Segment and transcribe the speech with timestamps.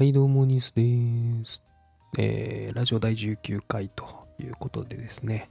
[0.00, 1.62] はい、どうも、ニュースです。
[2.16, 4.06] えー、ラジオ第19回と
[4.38, 5.50] いうことでですね、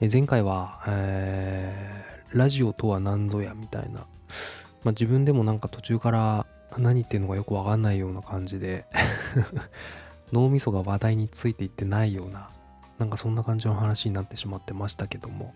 [0.00, 6.46] え前回は、えーラジオとは何ぞやみたいな、まあ、自分でもなんか途中から
[6.76, 8.84] 何言ってるのかよくわかんないような感じで、
[10.32, 12.50] 脳みそが話題についていってないような、
[12.98, 15.54] なんかそんな感じの話になってしまってましたけども、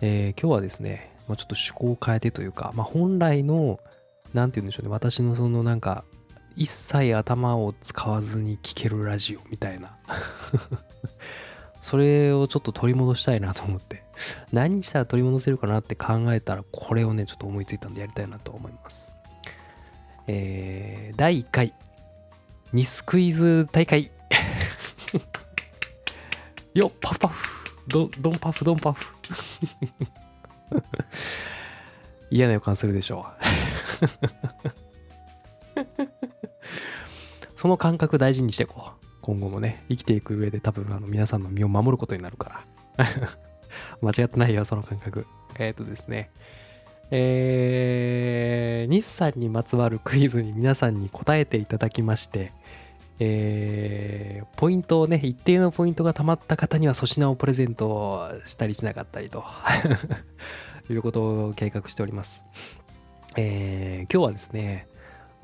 [0.00, 3.78] えー今日はですね、まあ、ちょっと趣向を変えてというか、まあ、本来の、
[4.32, 6.06] なんて言うんでしょうね、私のそのなんか、
[6.56, 9.96] 一切頭を使わずに聴けるラジオみたいな。
[11.82, 14.02] それをちょっと取り戻したいなと思って。
[14.50, 19.12] 何したら取り戻せるかなって考えたらこれをねちょっと思いついたんでやりたいなと思います。
[20.26, 21.74] えー、第1回。
[22.72, 24.10] ニスクイズ大会。
[26.74, 27.66] よっパフパフ。
[27.86, 29.06] ドドンパフドンパフ。
[32.30, 33.26] 嫌な予感するでしょ。
[35.76, 36.15] う
[37.54, 39.06] その感覚大事にしていこう。
[39.22, 42.64] 今後もね、生きていく上で多分あの皆さんの身を守ることになるか
[42.98, 43.06] ら。
[44.00, 45.26] 間違ってないよ、その感覚。
[45.58, 46.30] えっ、とですね。
[47.10, 52.52] えー、日産にまつわるクイズに皆さんに答えていただきまして、
[53.18, 59.44] えー、ポイントをね、一定のポイントが溜まった方には粗品をプレゼントしたりしなかったりと
[60.90, 62.44] いうことを計画しております。
[63.36, 64.88] えー、今日はですね、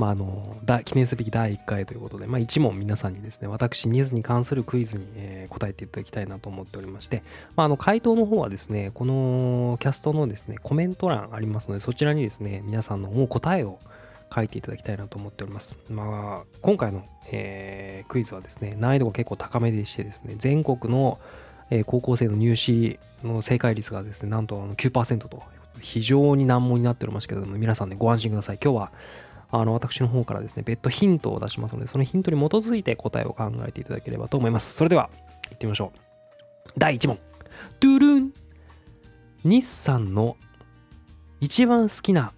[0.03, 7.23] まあ、あのだ記念すべき第1回ということで、まあ、1問皆さんにですね私ニーズに関するクイズに、えー答えていただきたいなと思っておりまして、
[7.57, 13.79] まあ、あの回答の方はですねこのキャストのですねコメント欄ありますのでそちらにですね皆さんの思う答えを
[14.35, 15.77] 書いていただきたいなと思っております。
[15.91, 21.21] まあ、今回の、えークイズはですね難易度が結構高めでしてですね全国の、
[21.71, 25.43] えー高校生の入試の正解率がですねなんとあの9%と
[25.81, 28.59] 非常に難問になっておりますけれども皆さんねご安心ください。
[28.63, 28.93] 今日は
[29.55, 34.75] あの私の方からですね、別途ヒントを出しますので、そのヒントに基づいて答えを考えていただければと思います。
[34.75, 35.11] それでは、
[35.51, 35.99] 行ってみましょう。
[36.79, 37.19] 第1問。
[37.79, 38.33] ドゥルン
[39.45, 40.37] 日産の
[41.41, 42.33] 一番好きな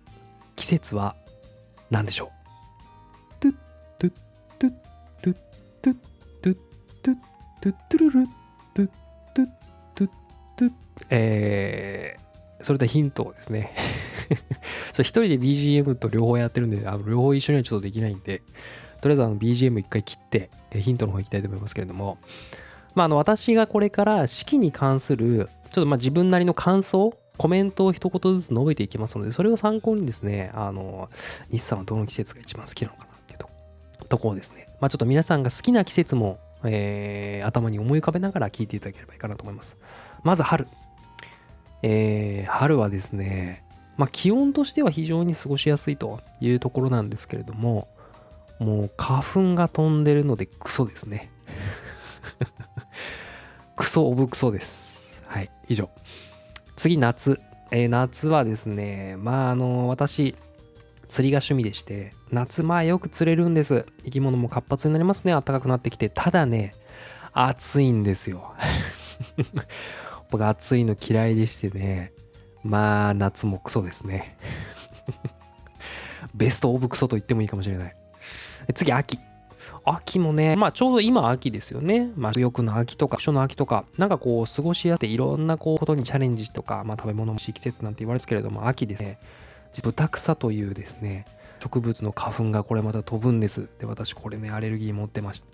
[0.57, 1.15] 季節は
[1.91, 2.33] 何でしょ
[3.39, 3.41] う？
[3.41, 3.55] トゥッ
[3.99, 4.15] トゥッ
[4.59, 4.75] トゥッ
[5.23, 5.37] トゥッ
[5.83, 5.97] トゥッ
[6.43, 6.57] トゥッ
[7.03, 7.19] トゥッ
[7.61, 8.27] トゥットゥルル
[8.75, 8.91] トゥッ
[9.35, 9.49] トゥッ
[9.95, 10.11] トゥッ
[10.57, 10.73] トゥッ
[11.11, 13.75] えー、それでヒントをですね
[15.03, 18.43] 一人で BGM と両方やってるんで、あの両方一緒にはちょっとできないんで、
[19.01, 22.19] とりあえず BGM 一回切って、ヒントの方行きたいと思いますけれども、
[22.95, 31.09] まあ、あの私がこれから式に関する、ちょっとまあ自分なりの感想、コメントを一言ずつ述べていきますので、それを参考にですね、あの、
[31.51, 33.49] 日産はどの季節が一番好きなのかなっていうと
[34.09, 34.69] ところですね。
[34.81, 39.77] まあちょっと皆さんが好きな季節も、えー頭に思い浮かべながら聞いていただければいいかなと思います。
[40.23, 40.67] まず春。
[41.83, 43.65] えー春はですね、
[43.97, 47.89] まあ、気温としては非常に過ごしやすいというところなんですけれども、
[48.59, 51.31] もう花粉が飛んでるのでクソですね。
[53.77, 55.23] クソオブクソです。
[55.27, 55.91] はい、以上。
[56.77, 57.41] 次、夏。
[57.71, 60.37] えー夏はですね、まあ、あの、私、
[61.09, 63.87] 釣りが趣味でして、夏、まあよく釣れるんです。
[64.05, 65.33] 生き物も活発になりますね。
[65.33, 66.09] 暖かくなってきて。
[66.09, 66.75] ただね、
[67.33, 68.55] 暑いんですよ。
[70.31, 72.14] 僕、暑いの嫌いでしてね。
[72.65, 74.37] まあ、夏もクソですね。
[76.35, 77.97] ベストオブクソと言ってもいいかもしれない。
[78.75, 79.19] 次、秋。
[79.85, 82.11] 秋もね、まあちょうど今秋ですよね。
[82.17, 89.19] まあ食欲の秋とか、書の秋とか、なんかこう過ごしやっていろんなこうことにチャレンジとか、まあ食べ物もしい季節なんて言われますけれども、秋ですね。
[89.83, 91.27] 豚草というですね、
[91.63, 93.69] 植物の花粉がこれまた飛ぶんです。
[93.79, 95.47] で、私これね、アレルギー持ってました。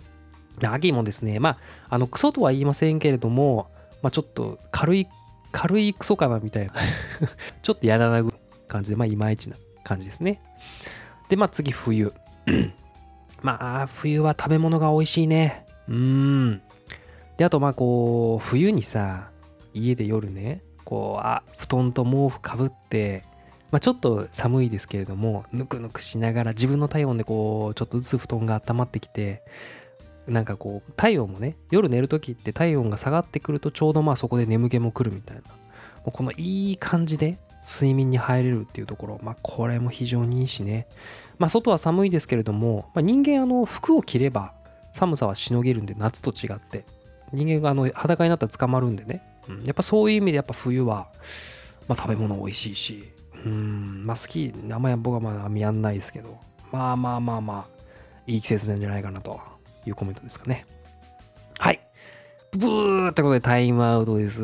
[0.59, 1.57] で秋もですね、まあ、
[1.89, 3.67] あの、クソとは言いませんけれども、
[4.01, 5.07] まあちょっと軽い、
[5.51, 6.73] 軽いクソかなみたいな。
[7.61, 8.33] ちょっとやだなぐ
[8.67, 10.41] 感じで、まあいまいちな感じですね。
[11.29, 12.13] で、まあ次冬。
[13.41, 15.65] まあ冬は食べ物が美味しいね。
[15.87, 16.61] うーん。
[17.37, 19.29] で、あとまあこう、冬にさ、
[19.73, 23.23] 家で夜ね、こう、あ、布団と毛布かぶって、
[23.71, 29.43] まあちょっと寒いですけれども、ぬくぬくしながら自分の体温でこう、ちょっとずつ布団が温まってきて、
[30.27, 35.43] なんかこう、体温もね、夜寝るときって体温が下がってくるとちょうどまあそこで眠気も来るみたいな。
[35.43, 40.87] もうこのいい感じで睡眠に入れるっていうところ、まあこれも非常にいいしね。
[41.37, 44.53] まあ外は寒いですけれども、まあ、人間あの服を着れば
[44.93, 46.85] 寒さはしのげるんで夏と違って。
[47.33, 49.23] 人間があの裸になったら捕まるんでね。
[49.47, 51.07] うん、やっぱそういう意味でやっぱ冬は、
[51.87, 53.13] まあ食べ物美味しいし、
[53.45, 56.37] うん、まあ好き、あんまり僕はまあやんないですけど、
[56.71, 57.81] まあまあまあまあ、
[58.27, 59.39] いい季節なんじゃないかなと
[59.85, 60.65] いうコメントですかね。
[61.57, 61.79] はい。
[62.51, 64.43] ブーってことでタイムアウトです。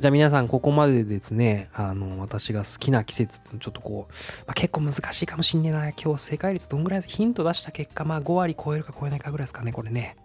[0.00, 4.12] じゃあ皆さんここまでですね、あの、私が好きな季節、ちょっとこう、
[4.46, 5.88] まあ、結構難しいかもしんねえな。
[5.90, 10.16] 今日正解率どんぐらいヒント出した結果、まあ5割超えるか超えないかぐらいですかね、これね。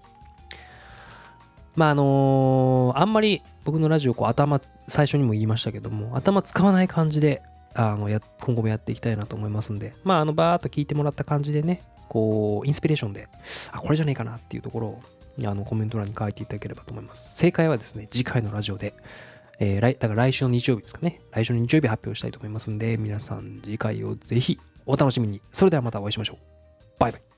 [1.76, 7.42] まああのーあんまり僕のラジオこう頭最初にも言いましたけども頭使わない感じで
[7.74, 9.94] あのや今後もやっていきたいなと思いますんで。
[10.04, 13.28] まああのバーっと聞いてもらった感じでねこうインスピレーションで
[13.72, 15.02] あこれじゃねえかなっていうところを
[15.46, 17.38] あのコメント欄に書いていただければと思います。
[17.38, 18.94] 正解はですね次回のラジオで
[19.60, 21.22] えー来だから来週の日曜日ですかね。
[21.32, 25.42] 来週の日曜日発表したいと思いますんで皆さん次回をぜひお楽しみに。
[25.52, 26.38] それではまたお会いしましょう。
[27.00, 27.31] バイバイ。